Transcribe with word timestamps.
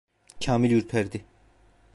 Kamil 0.39 0.71
ürperdi. 0.71 1.25